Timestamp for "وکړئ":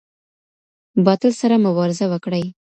2.09-2.45